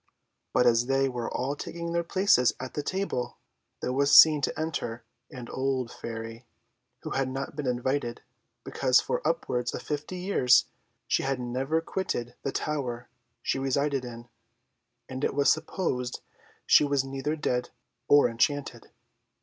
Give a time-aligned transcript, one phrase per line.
[0.51, 3.37] But as they were all taking their places at the table,
[3.83, 6.43] there was seen to enter an old Fairy,
[7.03, 8.23] who had not been invited,
[8.63, 10.65] because for upwards of fifty years
[11.07, 13.09] she had never quitted the tower
[13.43, 14.27] she resided in,
[15.07, 16.21] and it was supposed
[16.65, 17.69] she was either dead
[18.07, 18.89] or enchanted.